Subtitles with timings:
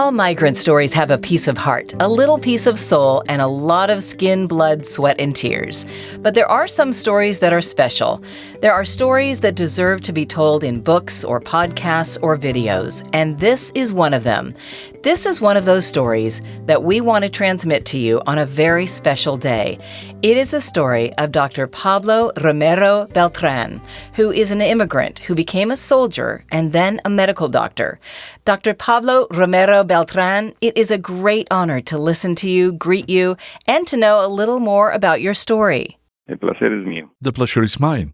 [0.00, 3.46] All migrant stories have a piece of heart, a little piece of soul, and a
[3.46, 5.84] lot of skin, blood, sweat, and tears.
[6.20, 8.22] But there are some stories that are special.
[8.62, 13.38] There are stories that deserve to be told in books or podcasts or videos, and
[13.40, 14.54] this is one of them.
[15.02, 18.44] This is one of those stories that we want to transmit to you on a
[18.44, 19.78] very special day.
[20.20, 21.66] It is the story of Dr.
[21.66, 23.80] Pablo Romero Beltran,
[24.14, 27.98] who is an immigrant who became a soldier and then a medical doctor.
[28.44, 28.72] Dr.
[28.72, 33.86] Pablo Romero Beltran, it is a great honor to listen to you, greet you, and
[33.86, 35.98] to know a little more about your story.
[36.28, 37.10] El placer es mío.
[37.20, 38.12] The pleasure is mine.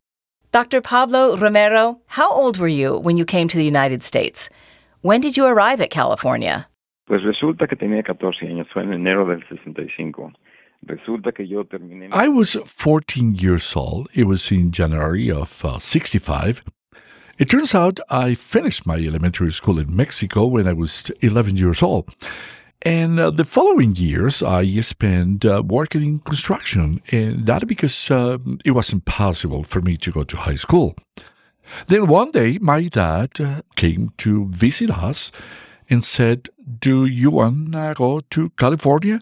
[0.51, 0.81] Dr.
[0.81, 4.51] Pablo Romero, how old were you when you came to the United States?
[5.03, 6.67] When did you arrive at California?
[7.07, 10.33] Pues resulta que tenía 14 años, fue en enero del 65.
[10.83, 12.09] Resulta que yo terminé.
[12.13, 14.09] I was 14 years old.
[14.13, 16.63] It was in January of uh, 65.
[17.39, 21.83] It turns out I finished my elementary school in Mexico when I was 11 years
[21.83, 22.15] old.
[22.81, 28.39] And uh, the following years, I spent uh, working in construction, and that because uh,
[28.65, 30.95] it wasn't possible for me to go to high school.
[31.89, 35.31] Then one day, my dad uh, came to visit us
[35.91, 39.21] and said, Do you want to go to California?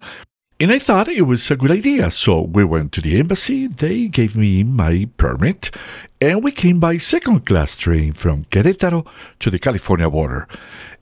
[0.61, 2.13] And I thought it was a good idea.
[2.13, 5.73] So we went to the embassy, they gave me my permit,
[6.21, 9.05] and we came by second class train from Querétaro
[9.41, 10.47] to the California border.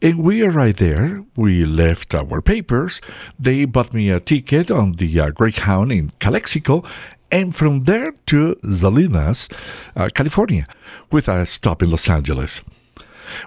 [0.01, 3.03] And we arrived there, we left our papers,
[3.39, 6.83] they bought me a ticket on the uh, Greyhound in Calexico,
[7.31, 9.51] and from there to Salinas,
[9.95, 10.67] uh, California,
[11.11, 12.63] with a stop in Los Angeles.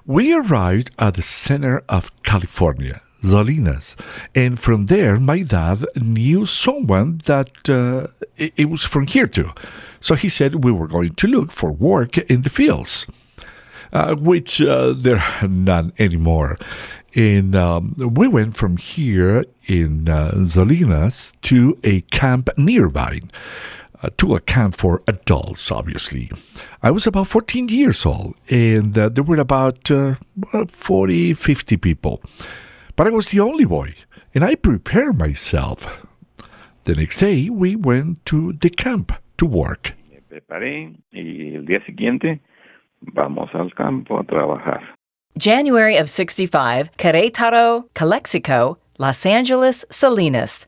[0.06, 3.95] We arrived at the center of California, Salinas,
[4.34, 9.52] and from there, my dad knew someone that uh, it, was from here too.
[10.00, 13.08] So he said we were going to look for work in the fields,
[13.94, 16.58] uh, which uh, there are none anymore.
[17.16, 23.22] And um, we went from here in uh, Salinas to a camp nearby
[24.06, 26.31] uh, to a camp for adults, obviously.
[26.84, 30.16] I was about 14 years old, and uh, there were about uh,
[30.68, 32.22] 40, 50 people.
[32.95, 33.94] But I was the only boy,
[34.33, 35.85] and I prepared myself.
[36.85, 39.94] The next day, we went to the camp to work.
[40.09, 42.39] Me preparé y el día siguiente
[43.01, 44.81] vamos al campo a trabajar.
[45.38, 50.66] January of 65, Querétaro, Calexico, Los Angeles, Salinas.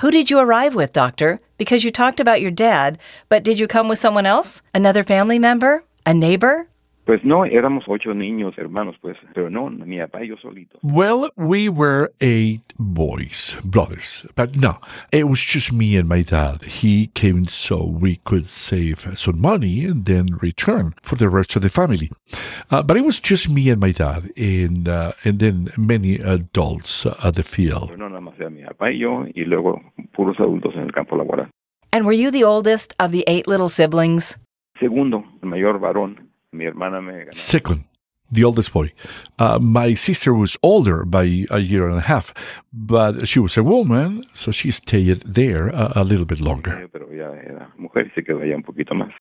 [0.00, 1.40] Who did you arrive with, Doctor?
[1.56, 2.98] Because you talked about your dad,
[3.30, 4.60] but did you come with someone else?
[4.74, 5.84] Another family member?
[6.04, 6.68] A neighbor?
[7.12, 10.80] Pues no, éramos ocho niños, hermanos, pues, pero no, mi papá y yo solitos.
[10.82, 14.80] Well, we were eight boys, brothers, but no,
[15.12, 16.62] it was just me and my dad.
[16.62, 21.60] He came so we could save some money and then return for the rest of
[21.60, 22.10] the family.
[22.70, 27.04] Uh, but it was just me and my dad, and uh, and then many adults
[27.22, 27.94] at the field.
[27.98, 29.82] No, nada más era mi papá y yo, y luego
[30.14, 31.50] puros adultos en el campo laboral.
[31.92, 34.38] And were you the oldest of the eight little siblings?
[34.80, 37.34] Segundo, el mayor varón, mi hermana me ganó.
[37.34, 37.84] Second,
[38.30, 38.92] the oldest boy.
[39.38, 42.32] Uh, my sister was older by a year and a half,
[42.72, 46.88] but she was a woman, so she stayed there a, a little bit longer.
[46.92, 49.12] Pero ya era mujer y se quedó allá un poquito más.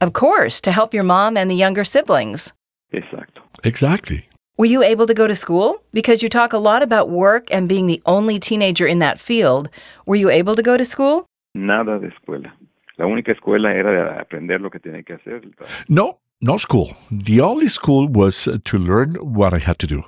[0.00, 2.52] Of course, to help your mom and the younger siblings.
[2.92, 3.42] Exacto.
[3.64, 4.24] Exactly.
[4.56, 5.82] Were you able to go to school?
[5.92, 9.70] Because you talk a lot about work and being the only teenager in that field.
[10.06, 11.26] Were you able to go to school?
[11.54, 12.52] Nada de escuela.
[12.96, 15.42] La única escuela era aprender lo que tenía que hacer.
[15.88, 16.96] No, no school.
[17.10, 20.04] The only school was to learn what I had to do,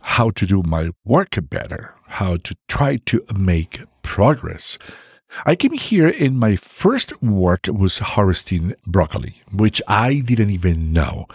[0.00, 4.78] how to do my work better, how to try to make progress.
[5.44, 11.26] I came here and my first work was harvesting broccoli, which I didn't even know.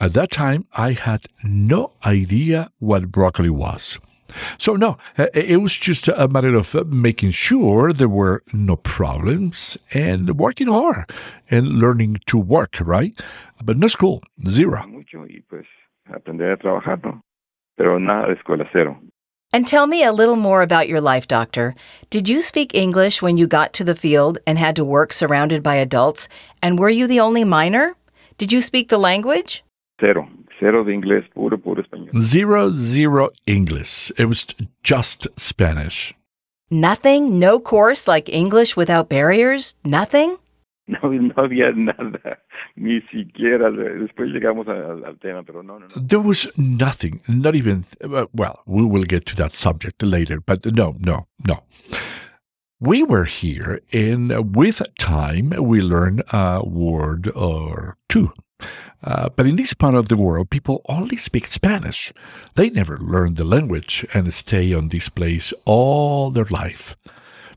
[0.00, 3.98] At that time, I had no idea what broccoli was.
[4.58, 8.76] So, no, uh, it was just a matter of uh, making sure there were no
[8.76, 11.10] problems and working hard
[11.50, 13.18] and learning to work, right?
[13.62, 14.86] But no school, zero.
[14.86, 15.66] Mucho y pues
[16.12, 17.22] aprender a trabajar, ¿no?
[17.76, 18.98] Pero nada de escuela, cero.
[19.52, 21.74] And tell me a little more about your life, Doctor.
[22.08, 25.60] Did you speak English when you got to the field and had to work surrounded
[25.62, 26.28] by adults?
[26.62, 27.96] And were you the only minor?
[28.38, 29.64] Did you speak the language?
[30.00, 30.28] Cero.
[30.60, 31.89] Cero de inglés, puro, puro español.
[32.18, 34.10] Zero, zero English.
[34.18, 34.46] It was
[34.82, 36.14] just Spanish.
[36.70, 37.38] Nothing?
[37.38, 39.74] No course like English without barriers?
[39.84, 40.36] Nothing?
[40.90, 42.38] No, no había nada,
[42.74, 43.70] ni siquiera.
[43.70, 45.94] Después llegamos a- al tema, pero no, no, no.
[45.94, 50.66] There was nothing, not even, uh, well, we will get to that subject later, but
[50.66, 51.62] no, no, no.
[52.80, 58.32] We were here, and with time, we learned a word or two.
[59.02, 62.12] Uh, but in this part of the world, people only speak Spanish.
[62.54, 66.96] They never learn the language and stay on this place all their life.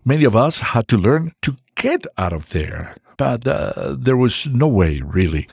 [0.06, 4.48] Many of us had to learn to get out of there, but uh, there was
[4.48, 5.48] no way, really.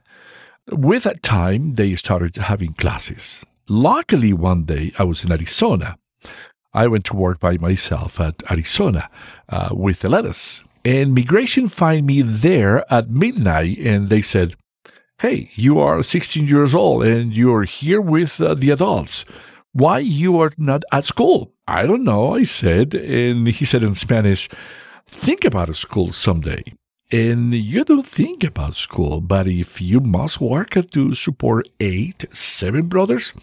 [0.71, 3.45] With that time, they started having classes.
[3.69, 5.97] Luckily, one day I was in Arizona.
[6.73, 9.09] I went to work by myself at Arizona
[9.49, 10.63] uh, with the lettuce.
[10.85, 14.55] And migration find me there at midnight, and they said,
[15.21, 19.25] "Hey, you are 16 years old, and you're here with uh, the adults.
[19.73, 22.35] Why you are not at school?" I don't know.
[22.35, 24.49] I said, and he said in Spanish,
[25.07, 26.63] "Think about a school someday."
[27.13, 32.87] And you don't think about school, but if you must work to support eight, seven
[32.87, 33.35] brothers,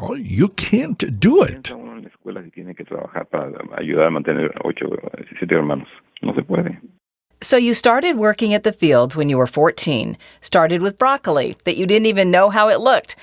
[0.00, 1.72] well, you can't do it.
[2.28, 4.86] Escuela tiene que trabajar para ayudar a mantener ocho,
[5.38, 5.88] siete hermanos.
[6.22, 6.80] No se puede.
[7.40, 11.76] So you started working at the fields when you were 14, started with broccoli that
[11.76, 13.14] you didn't even know how it looked.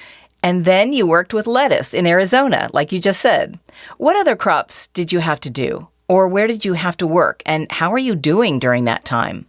[0.42, 3.60] And then you worked with lettuce in Arizona, like you just said.
[3.98, 5.90] What other crops did you have to do?
[6.08, 7.42] Or where did you have to work?
[7.46, 9.48] And how are you doing during that time?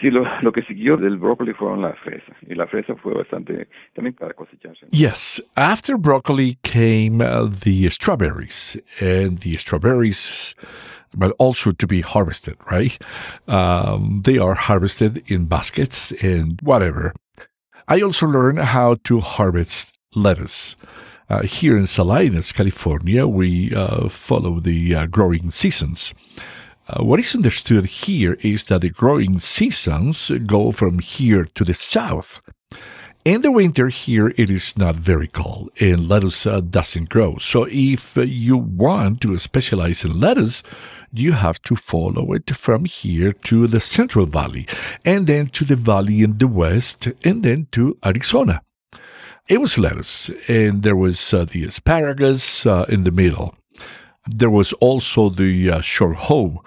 [0.00, 2.36] Sí, lo, lo que siguió del brócoli fueron las fresas.
[2.48, 4.86] Y la fresa fue bastante, también para cosecharse.
[4.92, 10.54] Yes, after broccoli came uh, the strawberries, and the strawberries,
[11.16, 12.98] but also to be harvested, right?
[13.46, 17.14] Um, they are harvested in baskets and whatever.
[17.86, 20.76] I also learned how to harvest lettuce.
[21.30, 26.14] Uh, here in Salinas, California, we uh, follow the uh, growing seasons.
[26.88, 31.74] Uh, what is understood here is that the growing seasons go from here to the
[31.74, 32.40] south.
[33.24, 37.36] In the winter here, it is not very cold and lettuce uh, doesn't grow.
[37.36, 40.62] So if uh, you want to specialize in lettuce,
[41.12, 44.66] you have to follow it from here to the Central Valley
[45.04, 48.62] and then to the valley in the west and then to Arizona.
[49.48, 53.54] It was lettuce and there was uh, the asparagus uh, in the middle.
[54.26, 56.62] There was also the uh, short hoe,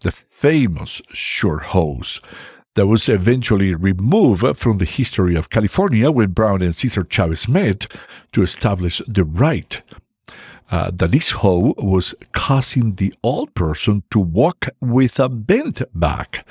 [0.00, 2.20] the famous short hose
[2.74, 7.86] that was eventually removed from the history of California when Brown and Cesar Chavez met
[8.32, 9.82] to establish the right.
[10.70, 16.46] Uh, that this hoe was causing the old person to walk with a bent back.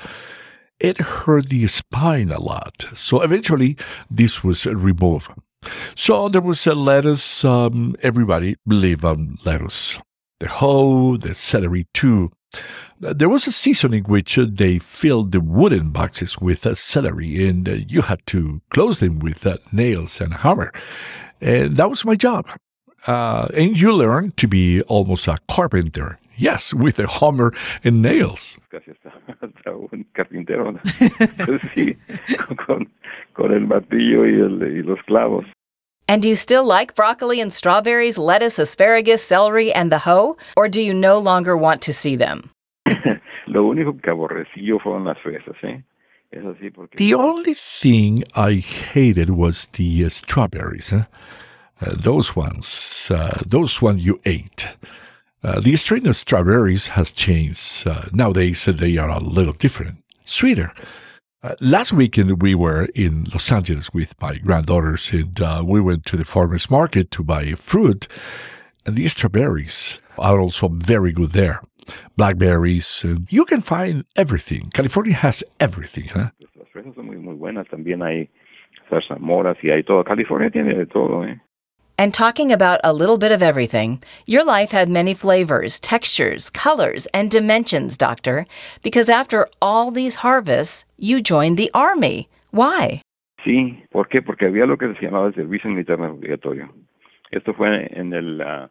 [0.80, 3.76] It hurt the spine a lot, so eventually
[4.10, 5.30] this was removed.
[5.94, 9.98] So there was a lettuce, um, everybody lived on lettuce
[10.40, 12.30] the hoe, the celery too.
[13.00, 17.46] There was a season in which uh, they filled the wooden boxes with uh, celery,
[17.48, 20.72] and uh, you had to close them with uh, nails and hammer.
[21.40, 22.46] And that was my job.
[23.06, 26.18] Uh, and you learn to be almost a carpenter.
[26.36, 27.52] Yes, with a hammer
[27.82, 28.58] and nails.
[28.70, 29.12] Casi hasta,
[29.42, 30.78] hasta un carpintero.
[31.74, 31.96] sí,
[32.66, 32.88] con,
[33.34, 35.44] con el martillo y, el, y los clavos.
[36.10, 40.38] And do you still like broccoli and strawberries, lettuce, asparagus, celery, and the hoe?
[40.56, 42.50] Or do you no longer want to see them?
[43.46, 45.82] Lo único que aborrecí yo fueron las fresas, ¿eh?
[46.30, 46.96] Es así porque...
[46.96, 50.90] The only thing I hated was the uh, strawberries.
[50.90, 51.04] Huh?
[51.80, 54.68] Uh, those ones, uh, those ones you ate.
[55.42, 57.86] Uh, the strain of strawberries has changed.
[57.86, 60.72] Uh, nowadays, they are a little different, sweeter.
[61.40, 66.04] Uh, last weekend, we were in Los Angeles with my granddaughters, and uh, we went
[66.06, 68.08] to the farmer's market to buy fruit.
[68.84, 71.62] And the strawberries are also very good there.
[72.16, 74.70] Blackberries, and you can find everything.
[74.74, 76.30] California has everything, huh?
[76.56, 77.68] Las fresas son muy, muy buenas.
[77.68, 78.28] También hay
[78.90, 80.02] zarzamoras y hay todo.
[80.02, 81.40] California tiene de todo, ¿eh?
[81.98, 87.06] And talking about a little bit of everything, your life had many flavors, textures, colors,
[87.12, 88.46] and dimensions, Doctor,
[88.84, 92.28] because after all these harvests, you joined the Army.
[92.52, 93.02] Why?
[93.44, 94.22] Sí, ¿por qué?
[94.22, 96.68] Porque había lo que se llamaba servicio militar obligatorio.
[97.32, 98.68] Esto fue en el uh,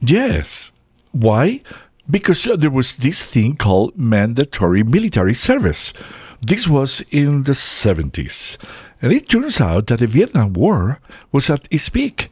[0.00, 0.72] Yes.
[1.12, 1.62] Why?
[2.10, 5.92] Because uh, there was this thing called mandatory military service.
[6.40, 8.56] This was in the 70s.
[9.02, 11.00] And it turns out that the Vietnam War
[11.32, 12.30] was at its peak.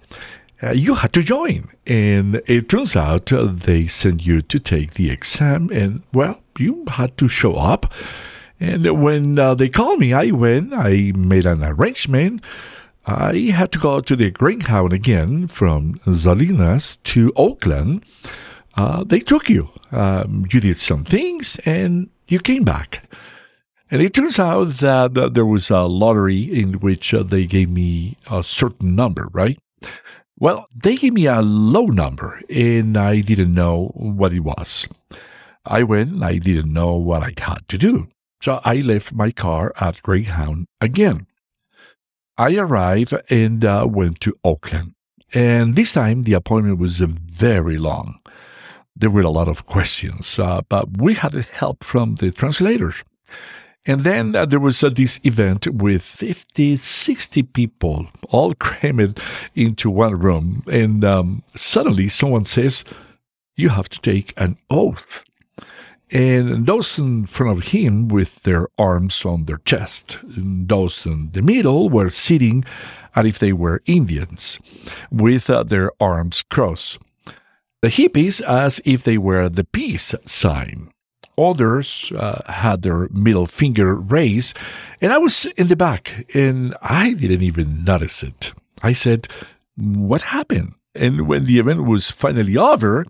[0.63, 1.69] Uh, you had to join.
[1.87, 6.85] And it turns out uh, they sent you to take the exam, and well, you
[6.87, 7.93] had to show up.
[8.61, 12.43] And when uh, they called me, I went, I made an arrangement.
[13.07, 18.05] I had to go to the Greyhound again from Salinas to Oakland.
[18.77, 19.71] Uh, they took you.
[19.91, 23.11] Um, you did some things and you came back.
[23.91, 27.71] And it turns out that, that there was a lottery in which uh, they gave
[27.71, 29.59] me a certain number, right?
[30.39, 34.87] Well, they gave me a low number and I didn't know what it was.
[35.67, 38.09] I went, I didn't know what I had to do.
[38.41, 41.27] So I left my car at Greyhound again.
[42.39, 44.95] I arrived and uh, went to Oakland.
[45.35, 48.21] And this time the appointment was uh, very long.
[48.97, 53.05] There were a lot of questions, uh, but we had help from the translators.
[53.87, 59.19] And then uh, there was uh, this event with 50, 60 people all crammed
[59.55, 60.63] into one room.
[60.71, 62.85] And um, suddenly someone says,
[63.57, 65.25] You have to take an oath.
[66.13, 71.31] And those in front of him with their arms on their chest, and those in
[71.31, 72.65] the middle were sitting
[73.15, 74.59] as if they were Indians,
[75.11, 76.99] with uh, their arms crossed.
[77.83, 80.91] The hippies as if they were the peace sign.
[81.41, 84.57] Others uh, had their middle finger raised,
[85.01, 88.53] and I was in the back, and I didn't even notice it.
[88.83, 89.29] I said,
[89.77, 90.75] What happened?
[90.95, 93.07] And when the event was finally over,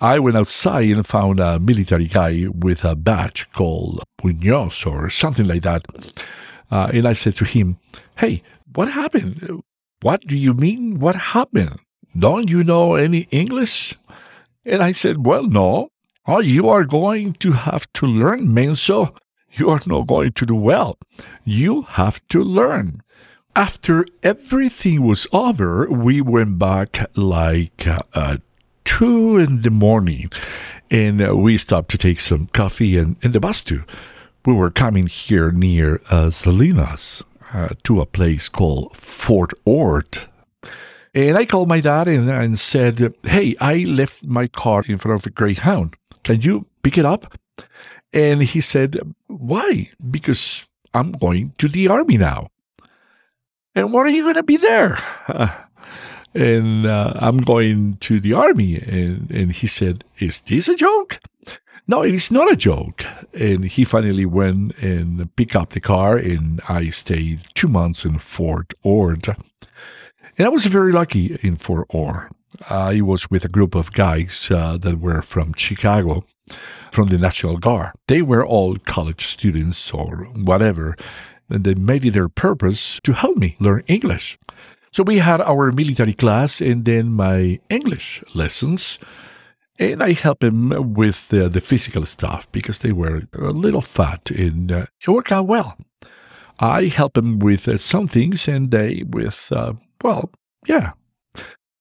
[0.00, 5.46] I went outside and found a military guy with a badge called Puños or something
[5.46, 5.84] like that.
[6.70, 7.78] Uh, and I said to him,
[8.16, 8.42] Hey,
[8.74, 9.62] what happened?
[10.00, 11.80] What do you mean, what happened?
[12.18, 13.94] Don't you know any English?
[14.64, 15.90] And I said, Well, no.
[16.26, 19.16] Oh, you are going to have to learn, Menso.
[19.52, 20.98] You are not going to do well.
[21.44, 23.02] You have to learn.
[23.56, 28.36] After everything was over, we went back like uh,
[28.84, 30.30] two in the morning
[30.90, 33.84] and we stopped to take some coffee and in the bus too.
[34.44, 40.28] We were coming here near uh, Salinas uh, to a place called Fort Ord.
[41.14, 45.20] And I called my dad and, and said, Hey, I left my car in front
[45.20, 45.96] of a Greyhound.
[46.24, 47.36] Can you pick it up?
[48.12, 49.90] And he said, Why?
[50.10, 52.48] Because I'm going to the army now.
[53.74, 54.98] And what are you going to be there?
[56.34, 58.76] and uh, I'm going to the army.
[58.76, 61.20] And, and he said, Is this a joke?
[61.86, 63.04] No, it is not a joke.
[63.32, 68.18] And he finally went and picked up the car, and I stayed two months in
[68.18, 69.36] Fort Ord.
[70.38, 72.30] And I was very lucky in Fort Ord.
[72.68, 76.24] I was with a group of guys uh, that were from Chicago,
[76.90, 77.92] from the National Guard.
[78.08, 80.96] They were all college students or whatever,
[81.48, 84.38] and they made it their purpose to help me learn English.
[84.92, 88.98] So we had our military class and then my English lessons.
[89.78, 94.70] And I helped them with the, physical stuff because they were a little fat and
[94.70, 95.78] uh, it worked out well.
[96.58, 100.30] I helped them with uh, some things and they with, uh, well,
[100.66, 100.92] yeah.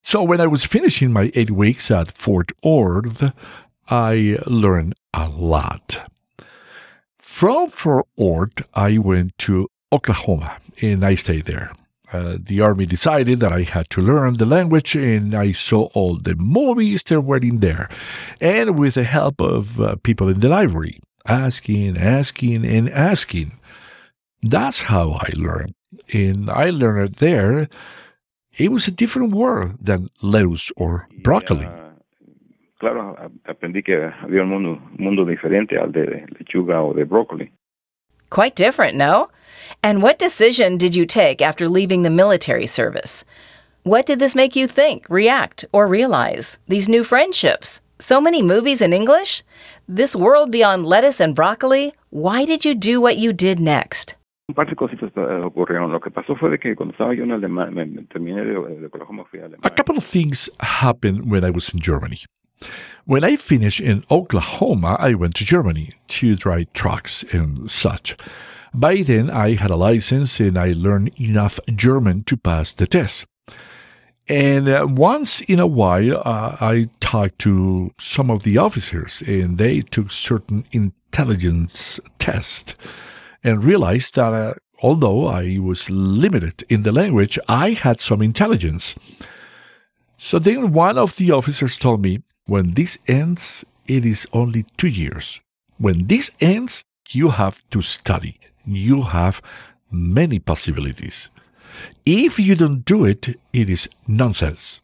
[0.02, 3.34] So when I was finishing my eight weeks at Fort Ord,
[3.90, 6.10] I learned a lot.
[7.18, 11.72] From Fort Ord, I went to Oklahoma and I stayed there.
[12.12, 16.18] Uh, the army decided that I had to learn the language, and I saw all
[16.18, 17.88] the movies that were in there.
[18.42, 23.52] And with the help of uh, people in the library, asking, asking, and asking.
[24.42, 25.76] That's how I learned.
[26.12, 27.70] And I learned there,
[28.58, 31.66] it was a different world than lettuce or broccoli.
[31.66, 31.90] Yeah.
[32.80, 33.16] Claro,
[33.46, 37.52] aprendí que había un mundo, mundo diferente al de lechuga o de brócoli.
[38.30, 39.30] Quite different, no?
[39.84, 43.26] And what decision did you take after leaving the military service?
[43.84, 46.58] What did this make you think, react, or realize?
[46.68, 47.82] These new friendships?
[48.00, 49.44] So many movies in English?
[49.88, 51.94] This world beyond lettuce and broccoli?
[52.12, 54.16] Why did you do what you did next?
[54.50, 55.92] Un par de cositas uh, ocurrieron.
[55.92, 58.54] Lo que pasó fue de que cuando estaba yo en Alemania, me, me terminé de,
[58.54, 59.62] de Oklahoma, fui a Alemania.
[59.64, 62.26] A couple of things happened when I was in Germany.
[63.06, 68.18] When I finished in Oklahoma, I went to Germany to drive trucks and such.
[68.74, 73.28] By then, I had a license and I learned enough German to pass the test.
[74.28, 79.58] And uh, once in a while, uh, I talked to some of the officers, and
[79.58, 82.76] they took certain intelligence tests
[83.44, 88.96] and realized that uh, although I was limited in the language, I had some intelligence.
[90.18, 94.88] So then one of the officers told me, when this ends, it is only two
[94.88, 95.40] years.
[95.78, 98.40] When this ends, you have to study.
[98.66, 99.42] You have
[99.92, 101.30] many possibilities.
[102.06, 104.82] If you don't do it, it is nonsense.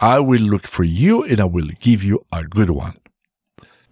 [0.00, 2.96] I will look for you and I will give you a good one.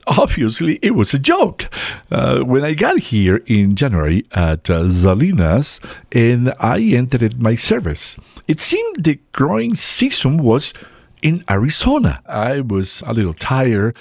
[0.07, 1.69] Obviously, it was a joke.
[2.11, 5.79] Uh, when I got here in January at uh, Salinas
[6.11, 8.17] and I entered my service,
[8.49, 10.75] it seemed the growing season was
[11.23, 12.21] in Arizona.
[12.27, 13.97] I was a little tired.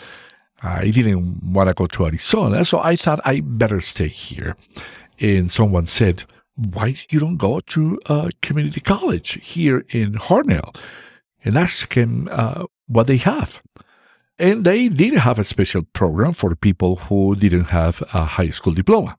[0.64, 4.56] I didn't want to go to Arizona, so I thought I better stay here.
[5.20, 6.24] And someone said,
[6.56, 10.76] "Why you don't go to a community college here in Hartnell
[11.44, 13.62] and ask him uh, what they have?"
[14.40, 18.74] And they did have a special program for people who didn't have a high school
[18.74, 19.18] diploma.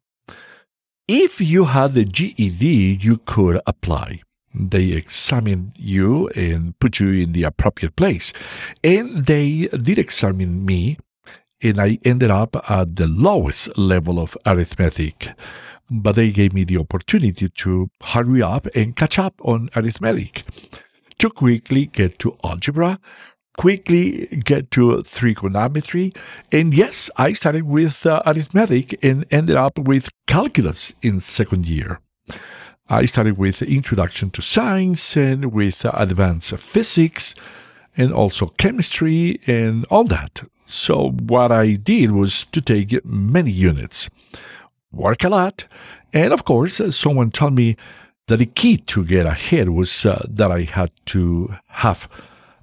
[1.08, 4.22] If you had the GED, you could apply.
[4.54, 8.32] They examined you and put you in the appropriate place.
[8.84, 10.98] And they did examine me,
[11.62, 15.28] and I ended up at the lowest level of arithmetic.
[15.90, 20.44] But they gave me the opportunity to hurry up and catch up on arithmetic,
[21.18, 22.98] to quickly get to algebra,
[23.56, 26.12] quickly get to trigonometry.
[26.50, 32.00] And yes, I started with uh, arithmetic and ended up with calculus in second year.
[32.88, 37.34] I started with Introduction to Science and with Advanced Physics
[37.96, 40.42] and also chemistry and all that.
[40.66, 44.08] So, what I did was to take many units,
[44.90, 45.66] work a lot,
[46.12, 47.76] and of course, someone told me
[48.28, 52.08] that the key to get ahead was uh, that I had to have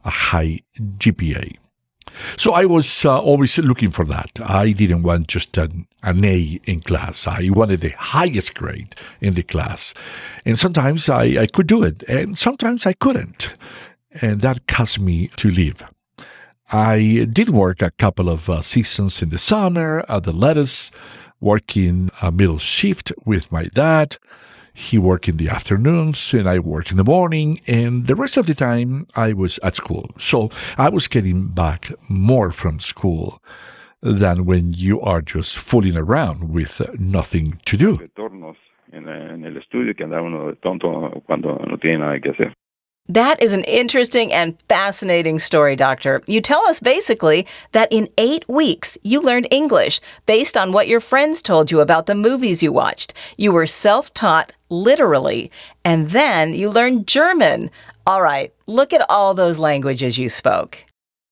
[0.10, 0.54] a high
[1.01, 1.48] GPA.
[2.36, 4.32] So I was uh, always looking for that.
[4.44, 7.28] I didn't want just an, an A in class.
[7.28, 9.94] I wanted the highest grade in the class.
[10.46, 13.54] And sometimes I, I could do it, and sometimes I couldn't.
[14.22, 15.84] And that caused me to leave.
[16.72, 20.92] I did work a couple of uh, seasons in the summer at the lettuce,
[21.39, 24.18] working a middle shift with my dad.
[24.80, 28.46] He worked in the afternoons and I worked in the morning, and the rest of
[28.48, 30.10] the time I was at school.
[30.18, 33.44] So I was getting back more from school
[34.02, 38.00] than when you are just fooling around with nothing to do.
[43.10, 46.22] That is an interesting and fascinating story, Doctor.
[46.28, 51.00] You tell us basically that in eight weeks you learned English based on what your
[51.00, 53.16] friends told you about the movies you watched.
[53.36, 55.50] You were self taught, literally,
[55.84, 57.72] and then you learned German.
[58.06, 60.86] All right, look at all those languages you spoke.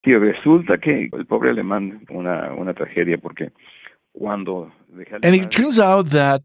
[0.04, 3.52] Sí, resulta que el pobre alemán, una, una tragedia porque
[4.18, 4.72] cuando
[5.22, 6.42] and it turns out that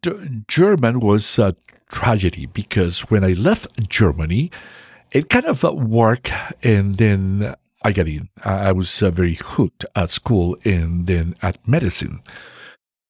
[0.47, 1.57] German was a
[1.91, 4.51] tragedy because when I left Germany,
[5.13, 8.31] it kind of worked, and then I got in.
[8.45, 12.23] I was uh, very hooked at school and then at medicine.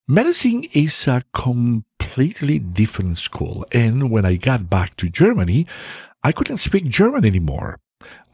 [0.08, 5.66] Medicine is a completely different school, and when I got back to Germany,
[6.24, 7.78] I couldn't speak German anymore.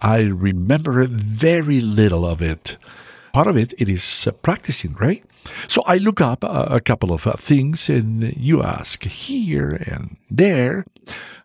[0.00, 2.78] I remember very little of it.
[3.34, 5.22] Part of it, it is uh, practicing, right?
[5.66, 10.86] So I look up uh, a couple of things, and you ask here and there.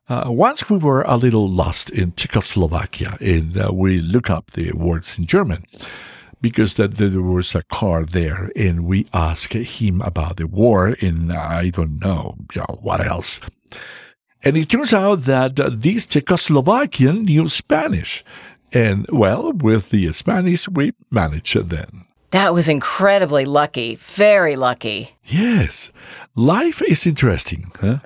[0.09, 4.73] Uh, once we were a little lost in Czechoslovakia and uh, we look up the
[4.73, 5.63] words in German
[6.41, 11.31] because that there was a car there and we asked him about the war and
[11.31, 13.39] I don't know, you know what else.
[14.43, 18.25] And it turns out that uh, this Czechoslovakian knew Spanish.
[18.73, 22.05] And well, with the Spanish, we managed then.
[22.31, 25.11] That was incredibly lucky, very lucky.
[25.23, 25.91] Yes.
[26.35, 27.71] Life is interesting.
[27.79, 27.99] Huh?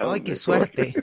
[0.00, 0.94] Ay, qué suerte.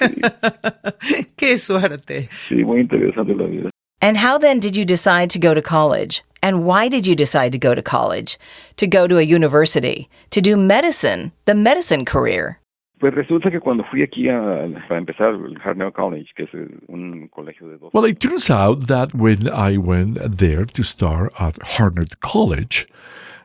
[1.36, 2.28] qué suerte.
[2.48, 3.70] Sí, muy interesante la vida.
[4.02, 6.22] And how then did you decide to go to college?
[6.42, 8.38] And why did you decide to go to college?
[8.76, 10.08] To go to a university?
[10.30, 11.32] To do medicine?
[11.44, 12.58] The medicine career?
[12.98, 16.68] Pues resulta que cuando fui aquí a, para empezar el Hartnell College, que es eh,
[16.88, 17.90] un colegio de dos.
[17.94, 22.86] Well, it turns out that when I went there to start at Hartnell College,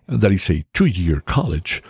[0.08, 1.82] that is a two-year college,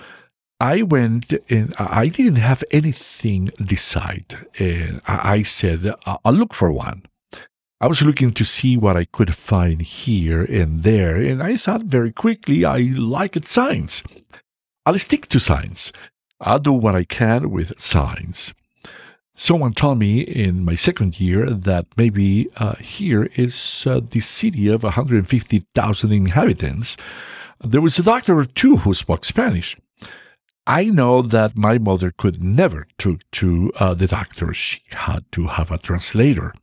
[0.59, 4.47] I went and I didn't have anything decided.
[4.57, 7.03] And I said, I'll look for one.
[7.81, 11.83] I was looking to see what I could find here and there, and I thought
[11.83, 14.01] very quickly I liked science.
[14.85, 15.91] I'll stick to science.
[16.39, 18.53] I'll do what I can with science.
[19.35, 24.69] Someone told me in my second year that maybe uh, here is uh, the city
[24.69, 26.95] of 150,000 inhabitants.
[27.61, 29.75] There was a doctor or two who spoke Spanish.
[30.67, 34.51] I know that my mother could never talk to uh, the doctor.
[34.53, 36.55] She had to have a translator.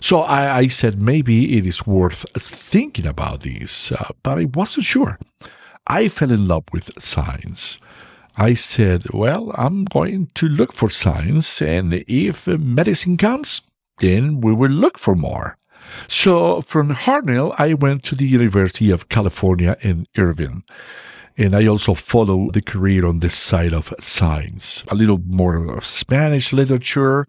[0.00, 4.86] So I, I said maybe it is worth thinking about this, uh, but I wasn't
[4.86, 5.18] sure.
[5.86, 7.78] I fell in love with science.
[8.36, 13.60] I said, well, I'm going to look for science, and if medicine comes,
[13.98, 15.58] then we will look for more.
[16.08, 20.62] So from Hartnell, I went to the University of California in Irvine
[21.36, 25.84] and I also follow the career on this side of science, a little more of
[25.84, 27.26] Spanish literature.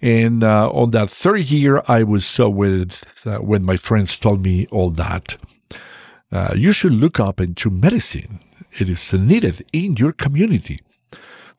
[0.00, 4.42] And uh, on that third year, I was so with uh, when my friends told
[4.42, 5.36] me all that.
[6.30, 8.40] Uh, you should look up into medicine.
[8.78, 10.78] It is needed in your community.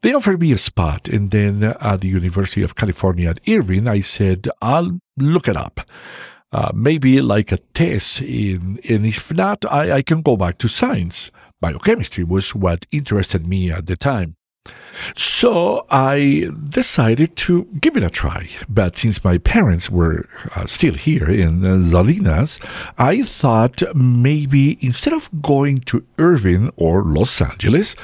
[0.02, 4.02] They offered me a spot, and then at the University of California at Irvine, I
[4.02, 5.80] said, I'll look it up.
[6.52, 10.68] Uh, maybe like a test, in, and if not, I, I can go back to
[10.68, 11.32] science
[11.66, 14.36] biochemistry was what interested me at the time.
[15.16, 18.50] So I decided to give it a try.
[18.70, 22.60] But since my parents were uh, still here in uh, Salinas,
[22.98, 27.96] I thought maybe instead of going to Irvine or Los Angeles,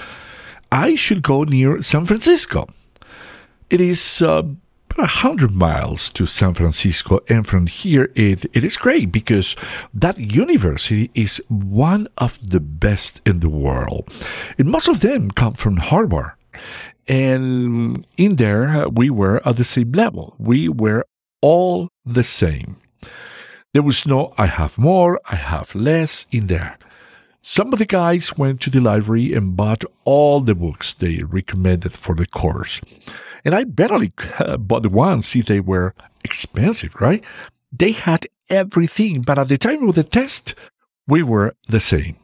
[0.72, 2.68] I should go near San Francisco.
[3.70, 4.44] It is uh,
[4.92, 9.56] about 100 miles to San Francisco, and from here it, it is great because
[9.94, 14.08] that university is one of the best in the world.
[14.58, 16.32] And most of them come from Harvard.
[17.08, 20.36] And in there, we were at the same level.
[20.38, 21.06] We were
[21.42, 22.78] all the same.
[23.74, 26.78] There was no I have more, I have less in there.
[27.42, 31.94] Some of the guys went to the library and bought all the books they recommended
[31.94, 32.82] for the course.
[33.46, 37.24] And I barely uh, bought the ones if they were expensive, right?
[37.72, 40.54] They had everything, but at the time of the test,
[41.08, 42.18] we were the same.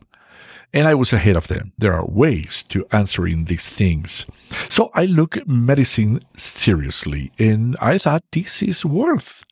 [0.74, 1.72] And I was ahead of them.
[1.78, 4.26] There are ways to answering these things.
[4.68, 9.46] So I look medicine seriously, and I thought this is worth.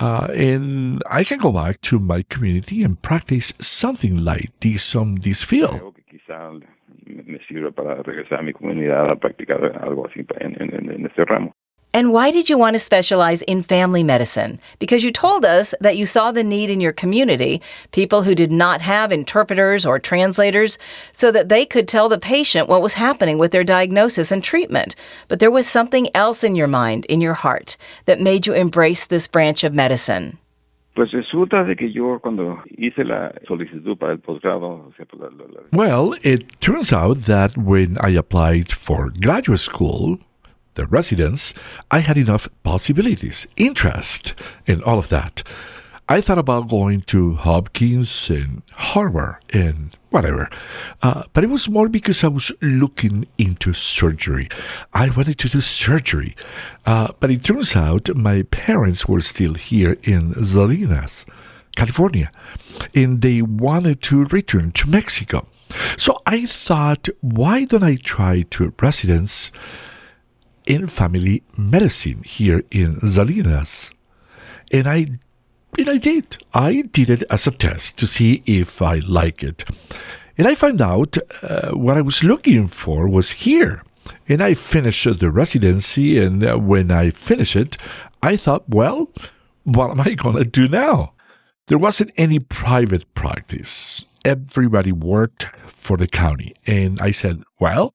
[0.00, 5.20] Uh, and I can go back to my community and practice something like this on
[5.20, 5.94] this field.
[7.06, 7.38] Me
[7.70, 11.54] para regresar a mi comunidad a practicar algo así en, en, en este ramo.
[11.94, 14.58] And why did you want to specialize in family medicine?
[14.80, 18.50] Because you told us that you saw the need in your community, people who did
[18.50, 20.76] not have interpreters or translators,
[21.12, 24.96] so that they could tell the patient what was happening with their diagnosis and treatment.
[25.28, 27.76] But there was something else in your mind, in your heart,
[28.06, 30.38] that made you embrace this branch of medicine.
[30.96, 35.26] Pues resulta de que yo cuando hice la solicitud para el posgrado, o sea, la,
[35.26, 40.18] la, la, Well, it turns out that when I applied for graduate school,
[40.74, 41.54] the residence,
[41.90, 44.34] I had enough possibilities, interest,
[44.66, 45.42] and all of that.
[46.06, 50.50] I thought about going to Hopkins and Harvard and whatever,
[51.02, 54.50] uh, but it was more because I was looking into surgery.
[54.92, 56.36] I wanted to do surgery,
[56.84, 61.24] uh, but it turns out my parents were still here in Salinas,
[61.74, 62.30] California,
[62.94, 65.46] and they wanted to return to Mexico.
[65.96, 69.52] So I thought, why don't I try to residence?
[70.66, 73.92] In family medicine here in Salinas.
[74.72, 75.06] And I
[75.78, 76.36] and I did.
[76.52, 79.64] I did it as a test to see if I like it.
[80.38, 83.82] And I found out uh, what I was looking for was here.
[84.28, 87.76] And I finished the residency, and uh, when I finished it,
[88.22, 89.10] I thought, well,
[89.64, 91.12] what am I going to do now?
[91.66, 94.04] There wasn't any private practice.
[94.24, 96.54] Everybody worked for the county.
[96.66, 97.94] And I said, well,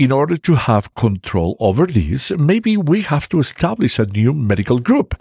[0.00, 4.78] in order to have control over this, maybe we have to establish a new medical
[4.78, 5.14] group.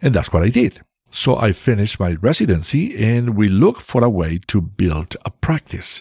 [0.00, 0.80] And that's what I did.
[1.10, 6.00] So I finished my residency and we looked for a way to build a practice.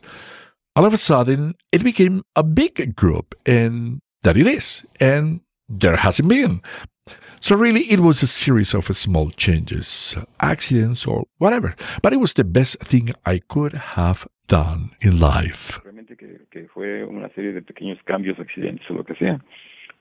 [0.73, 4.83] All of a sudden, it became a big group, and that it is.
[5.01, 6.61] And there hasn't been.
[7.41, 11.75] So, really, it was a series of small changes, accidents, or whatever.
[12.01, 15.81] But it was the best thing I could have done in life.
[16.81, 19.39] Fue una serie de pequeños cambios, accidentes o lo que sea,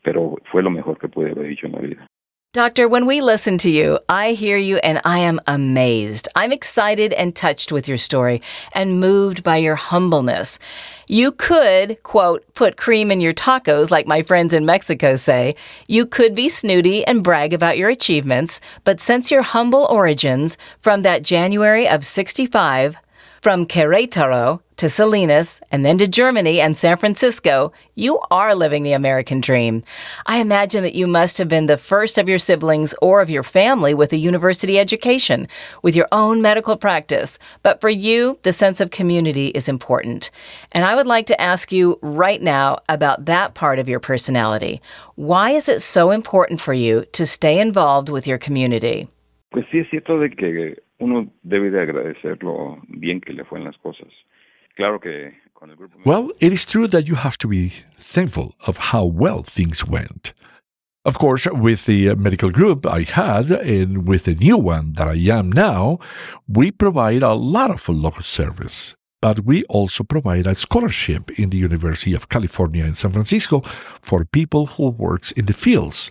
[0.02, 2.06] pero fue lo mejor que pude haber en la vida.
[2.52, 6.26] Doctor, when we listen to you, I hear you and I am amazed.
[6.34, 8.40] I'm excited and touched with your story
[8.72, 10.58] and moved by your humbleness.
[11.06, 15.54] You could, quote, put cream in your tacos, like my friends in Mexico say.
[15.86, 21.02] You could be snooty and brag about your achievements, but since your humble origins, from
[21.02, 22.96] that January of 65,
[23.40, 28.94] from Querétaro to Salinas and then to Germany and San Francisco, you are living the
[28.94, 29.82] American dream.
[30.24, 33.42] I imagine that you must have been the first of your siblings or of your
[33.42, 35.48] family with a university education,
[35.82, 37.38] with your own medical practice.
[37.62, 40.30] But for you, the sense of community is important.
[40.72, 44.80] And I would like to ask you right now about that part of your personality.
[45.16, 49.08] Why is it so important for you to stay involved with your community?
[49.50, 53.58] Pues sí es cierto de que uno debe de agradecer lo bien que le fue
[53.58, 54.08] en las cosas.
[56.04, 60.32] Well, it is true that you have to be thankful of how well things went.
[61.04, 65.08] Of course, with the uh, medical group I had and with the new one that
[65.08, 65.98] I am now,
[66.46, 68.94] we provide a lot of local service.
[69.20, 73.60] But we also provide a scholarship in the University of California in San Francisco
[74.00, 76.10] for people who works in the fields.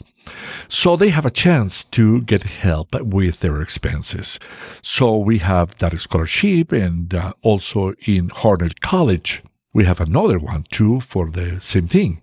[0.68, 4.40] So they have a chance to get help with their expenses.
[4.84, 9.42] So we have that scholarship and uh, also in Harvard College,
[9.74, 12.22] we have another one too for the same thing.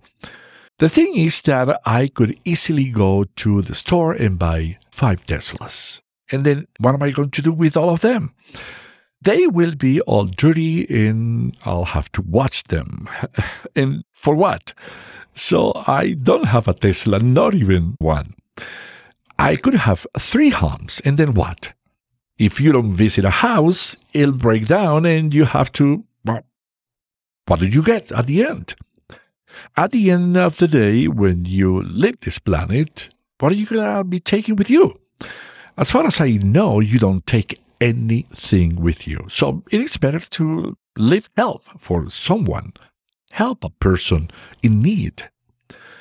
[0.79, 6.01] The thing is that I could easily go to the store and buy five Teslas.
[6.31, 8.33] And then what am I going to do with all of them?
[9.21, 13.09] They will be all dirty and I'll have to watch them.
[13.75, 14.73] and for what?
[15.33, 18.33] So I don't have a Tesla, not even one.
[19.39, 21.73] I could have three homes, and then what?
[22.39, 26.05] If you don't visit a house, it'll break down and you have to.
[26.25, 26.43] Well,
[27.45, 28.75] what did you get at the end?
[29.75, 33.97] At the end of the day, when you leave this planet, what are you going
[33.97, 34.99] to be taking with you?
[35.77, 39.25] As far as I know, you don't take anything with you.
[39.29, 42.73] So it is better to leave help for someone,
[43.31, 44.29] help a person
[44.63, 45.29] in need.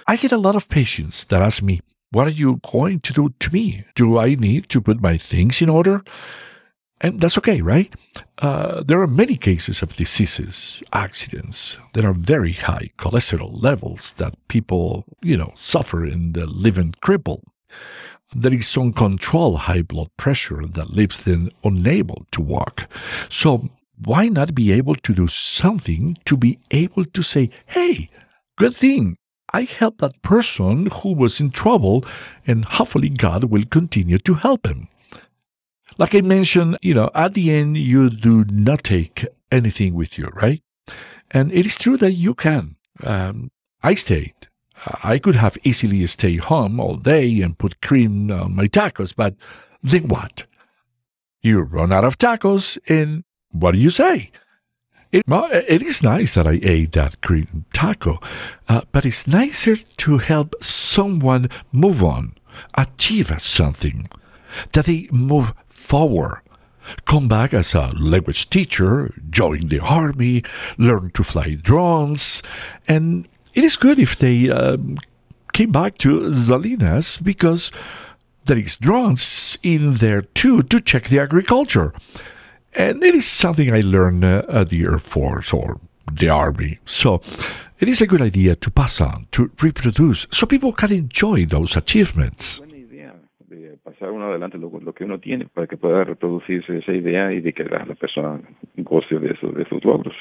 [0.06, 1.80] I get a lot of patients that ask me,
[2.12, 3.84] What are you going to do to me?
[3.94, 6.02] Do I need to put my things in order?
[7.00, 7.92] And that's okay, right?
[8.38, 14.34] Uh, there are many cases of diseases, accidents that are very high cholesterol levels that
[14.48, 17.44] people, you know, suffer and live and crippled.
[18.34, 22.88] There is uncontrolled high blood pressure that leaves them unable to walk.
[23.28, 23.70] So
[24.04, 28.10] why not be able to do something to be able to say, hey,
[28.56, 29.16] good thing.
[29.52, 32.04] I helped that person who was in trouble,
[32.46, 34.88] and hopefully God will continue to help him.
[35.98, 40.26] Like I mentioned, you know, at the end, you do not take anything with you,
[40.34, 40.62] right?
[41.30, 42.76] And it is true that you can.
[43.02, 43.50] Um,
[43.82, 44.45] I stayed.
[45.02, 49.34] I could have easily stayed home all day and put cream on my tacos, but
[49.82, 50.44] then what?
[51.42, 54.30] You run out of tacos, and what do you say?
[55.12, 58.20] It, it is nice that I ate that cream taco,
[58.68, 62.34] uh, but it's nicer to help someone move on,
[62.74, 64.08] achieve something,
[64.72, 66.40] that they move forward.
[67.04, 70.42] Come back as a language teacher, join the army,
[70.78, 72.42] learn to fly drones,
[72.86, 74.98] and it is good if they um,
[75.52, 77.72] came back to Salinas because
[78.44, 81.94] there is drones in there too to check the agriculture.
[82.74, 85.80] And it is something I learned uh, at the Air Force or
[86.12, 86.78] the Army.
[86.84, 87.22] So
[87.80, 91.76] it is a good idea to pass on, to reproduce, so people can enjoy those
[91.76, 92.60] achievements.
[93.82, 97.40] pasar uno adelante lo, lo, que uno tiene para que pueda reproducirse esa idea y
[97.40, 97.86] de que la,
[98.78, 100.14] goce de, eso, de sus logros.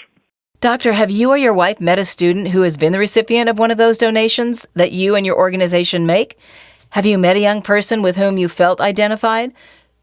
[0.62, 3.60] Doctor, have you or your wife met a student who has been the recipient of
[3.60, 6.38] one of those donations that you and your organization make?
[6.92, 9.54] Have you met a young person with whom you felt identified?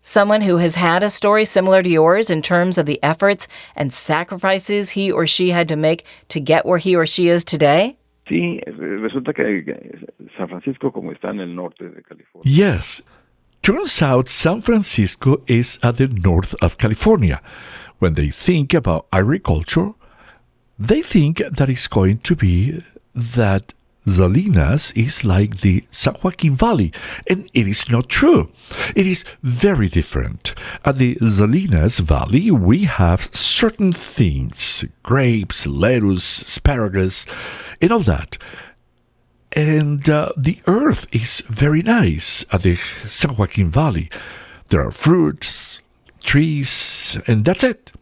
[0.02, 3.92] Someone who has had a story similar to yours in terms of the efforts and
[3.92, 7.96] sacrifices he or she had to make to get where he or she is today?
[8.28, 9.64] Sí, resulta que
[10.36, 12.42] San Francisco, como está en el norte de California.
[12.44, 13.02] Yes,
[13.62, 17.40] Turns out San Francisco is at the north of California.
[18.00, 19.92] When they think about agriculture,
[20.78, 22.82] they think that it's going to be
[23.14, 23.74] that
[24.06, 26.92] Salinas is like the San Joaquin Valley,
[27.28, 28.50] and it is not true.
[28.96, 30.54] It is very different.
[30.84, 37.26] At the Salinas Valley, we have certain things grapes, lettuce, asparagus,
[37.80, 38.38] and all that.
[39.52, 44.10] And uh, the earth is very nice at the San Joaquin Valley.
[44.68, 45.80] There are fruits,
[46.24, 47.92] trees, and that's it.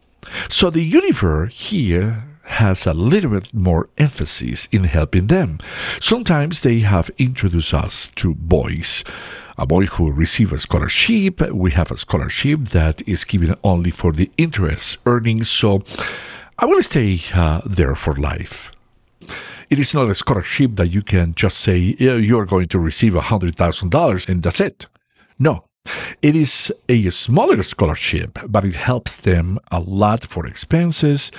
[0.49, 5.59] So the universe here has a little bit more emphasis in helping them.
[5.99, 9.03] Sometimes they have introduced us to boys.
[9.57, 14.11] A boy who receives a scholarship, we have a scholarship that is given only for
[14.11, 15.49] the interest earnings.
[15.49, 15.83] So
[16.57, 18.71] I will stay uh, there for life.
[19.69, 24.29] It is not a scholarship that you can just say you're going to receive $100,000
[24.29, 24.87] and that's it.
[25.39, 25.65] No,
[26.21, 31.31] it is a smaller scholarship, but it helps them a lot for expenses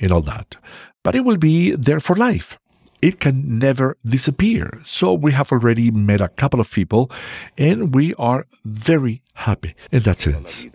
[0.00, 0.56] and all that.
[1.02, 2.58] But it will be there for life.
[3.02, 4.80] It can never disappear.
[4.82, 7.10] So we have already met a couple of people
[7.58, 10.66] and we are very happy in that sense.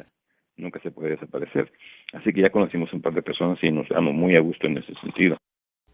[0.58, 1.72] Nunca se puede desaparecer.
[2.14, 4.94] Así que ya conocimos un par de personas y nos muy a gusto en ese
[5.02, 5.38] sentido.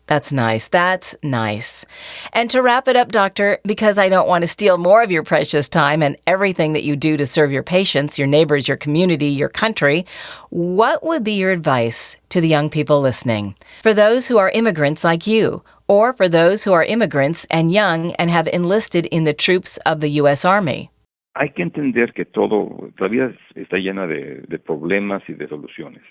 [0.08, 0.70] That's nice.
[0.70, 1.86] That's nice.
[2.32, 5.24] And to wrap it up, Doctor, because I don't want to steal more of your
[5.24, 9.28] precious time and everything that you do to serve your patients, your neighbors, your community,
[9.28, 10.06] your country,
[10.50, 13.56] what would be your advice to the young people listening?
[13.84, 18.14] For those who are immigrants like you, or for those who are immigrants and young
[18.14, 20.46] and have enlisted in the troops of the U.S.
[20.46, 20.90] Army?
[21.36, 26.02] Hay que entender que todo, la vida está llena de, de problemas y de soluciones.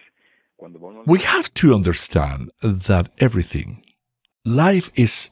[1.07, 3.83] We have to understand that everything
[4.47, 5.31] life is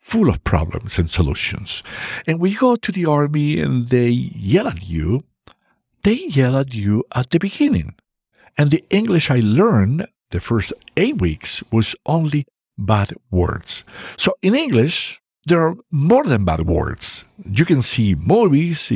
[0.00, 1.82] full of problems and solutions.
[2.26, 5.24] And when you go to the army and they yell at you,
[6.02, 7.94] they yell at you at the beginning.
[8.56, 12.46] And the English I learned the first eight weeks was only
[12.78, 13.84] bad words.
[14.16, 17.24] So in English, there are more than bad words.
[17.44, 18.90] You can see movies,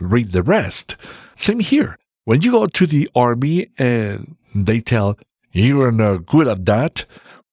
[0.00, 0.96] read the rest.
[1.36, 1.98] Same here.
[2.24, 5.18] When you go to the army and they tell,
[5.52, 7.04] You're not good at that.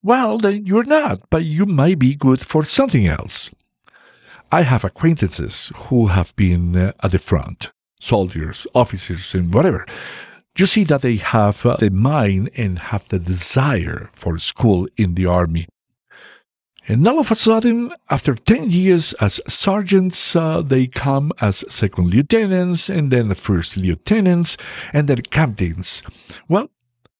[0.08, 3.50] Well, then you're not, but you might be good for something else.
[4.50, 9.84] I have acquaintances who have been uh, at the front, soldiers, officers, and whatever.
[10.56, 15.14] You see that they have uh, the mind and have the desire for school in
[15.14, 15.66] the army.
[16.86, 22.08] And all of a sudden, after 10 years as sergeants, uh, they come as second
[22.08, 24.56] lieutenants, and then first lieutenants,
[24.90, 26.02] and then captains.
[26.48, 26.70] Well,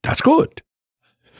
[0.02, 0.62] that's good.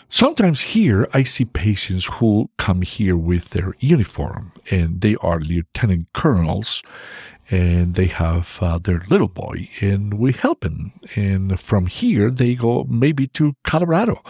[0.09, 6.13] Sometimes here I see patients who come here with their uniform, and they are lieutenant
[6.15, 6.83] colonels,
[7.51, 10.93] and they have uh, their little boy, and we help them.
[11.15, 14.23] And from here, they go maybe to Colorado,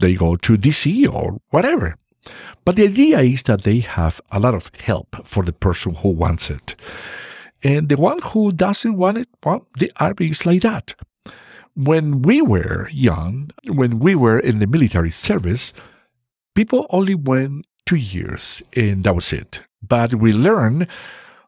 [0.00, 1.96] they go to DC or whatever
[2.64, 6.08] but the idea is that they have a lot of help for the person who
[6.10, 6.74] wants it.
[7.62, 10.94] And the one who doesn't want it, well, the army is like that.
[11.74, 15.72] When we were young, when we were in the military service,
[16.54, 19.62] people only went two years and that was it.
[19.82, 20.86] But we learned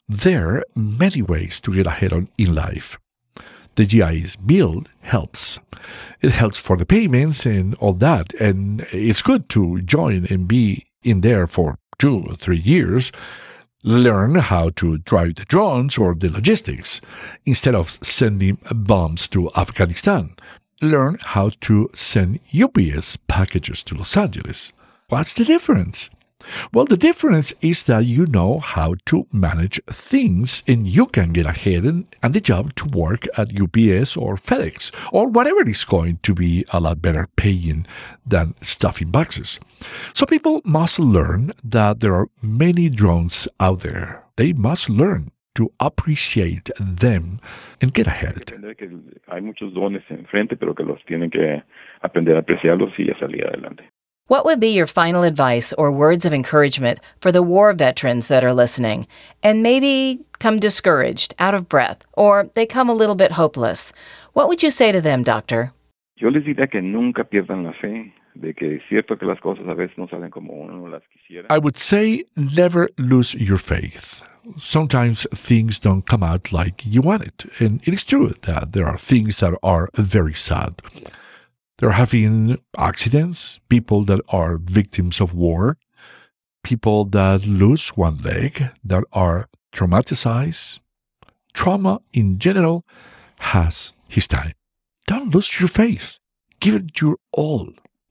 [0.09, 2.99] there many ways to get ahead in life.
[3.77, 5.59] The GI's Bill helps.
[6.21, 8.33] It helps for the payments and all that.
[8.35, 13.13] And it's good to join and be in there for two or three years,
[13.87, 17.01] learn how to drive the drones or the logistics
[17.47, 20.35] instead of sending bombs to Afghanistan.
[20.83, 24.73] Learn how to send UPS packages to Los Angeles.
[25.09, 26.11] What's the difference?
[26.73, 31.47] Well, the difference is that you know how to manage things and you can get
[31.47, 36.19] ahead and, and the job to work at UPS or FedEx or whatever is going
[36.23, 37.87] to be a lot better paying
[38.27, 39.61] than stuffing boxes.
[40.13, 44.25] So people must learn that there are many drones out there.
[44.37, 47.41] They must learn to appreciate them
[47.81, 48.53] and get ahead.
[49.29, 51.63] Hay muchos dones enfrente, pero que los tienen que
[52.03, 53.91] aprender a apreciarlos y a salir adelante.
[54.29, 58.43] What would be your final advice or words of encouragement for the war veterans that
[58.43, 59.07] are listening
[59.41, 63.93] and maybe come discouraged, out of breath, or they come a little bit hopeless?
[64.33, 65.73] What would you say to them, doctor?
[66.17, 69.69] Yo les diría que nunca pierdan la fe de que es cierto que las cosas
[69.69, 71.47] a veces no salen como uno las quisiera.
[71.49, 74.25] I would say never lose your faith.
[74.59, 77.45] Sometimes things don't come out like you want it.
[77.61, 80.83] And it is true that there are things that are very sad.
[81.79, 85.77] There have been accidents, people that are victims of war,
[86.65, 90.81] people that lose one leg, that are traumatized.
[91.53, 92.87] Trauma in general
[93.41, 94.53] has his time.
[95.07, 96.19] Don't lose your faith.
[96.61, 97.69] Give it your all.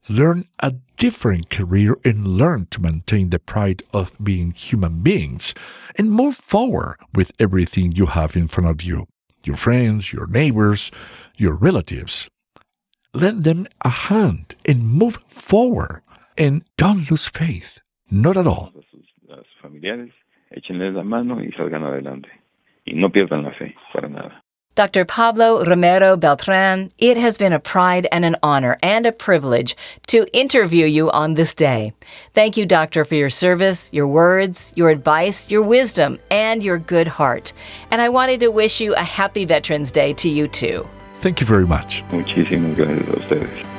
[0.08, 5.54] Learn a different career and learn to maintain the pride of being human beings
[5.96, 9.08] and move forward with everything you have in front of you
[9.44, 10.90] your friends, your neighbors,
[11.36, 12.28] your relatives
[13.16, 16.02] lend them a hand and move forward
[16.36, 17.80] and don't lose faith.
[18.10, 18.72] Not at all.
[18.76, 18.82] A
[19.36, 20.10] sus familiares,
[20.50, 22.28] échenles la mano y salgan adelante.
[22.86, 24.42] Y no pierdan la fe, para nada.
[24.76, 25.06] Dr.
[25.06, 29.74] Pablo Romero Beltran, it has been a pride and an honor and a privilege
[30.08, 31.94] to interview you on this day.
[32.34, 37.08] Thank you, Doctor, for your service, your words, your advice, your wisdom, and your good
[37.08, 37.54] heart.
[37.90, 40.86] And I wanted to wish you a happy Veterans Day to you too.
[41.20, 42.04] Thank you very much.
[42.10, 43.75] Muchísimas gracias a ustedes.